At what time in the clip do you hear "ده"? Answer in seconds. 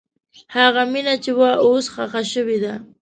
2.63-2.73